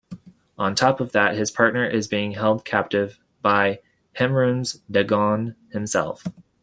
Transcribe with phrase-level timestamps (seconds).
[0.57, 3.81] On top of that, his partner is being held captive by
[4.15, 6.23] Mehrunes Dagon himself.